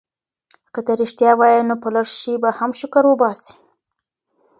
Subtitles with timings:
[0.73, 3.53] که ته ریښتیا وایې نو په لږ شي به هم شکر وباسې.